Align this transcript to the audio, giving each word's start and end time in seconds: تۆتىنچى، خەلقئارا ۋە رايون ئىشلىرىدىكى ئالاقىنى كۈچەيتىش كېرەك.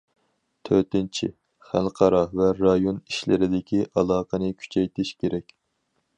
تۆتىنچى، 0.69 1.29
خەلقئارا 1.67 2.21
ۋە 2.41 2.49
رايون 2.63 2.99
ئىشلىرىدىكى 3.11 3.85
ئالاقىنى 3.93 4.53
كۈچەيتىش 4.63 5.15
كېرەك. 5.23 5.57